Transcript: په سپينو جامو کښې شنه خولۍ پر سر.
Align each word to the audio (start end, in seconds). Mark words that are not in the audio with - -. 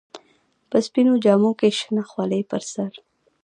په 0.69 0.77
سپينو 0.85 1.13
جامو 1.23 1.51
کښې 1.59 1.69
شنه 1.79 2.03
خولۍ 2.09 2.41
پر 2.49 2.61
سر. 2.73 2.93